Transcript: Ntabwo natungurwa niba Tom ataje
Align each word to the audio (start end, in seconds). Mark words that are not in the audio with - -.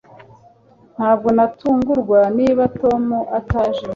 Ntabwo 0.95 1.27
natungurwa 1.37 2.19
niba 2.37 2.63
Tom 2.79 3.03
ataje 3.39 3.85